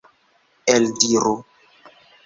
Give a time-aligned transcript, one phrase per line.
[0.75, 1.37] Eldiru!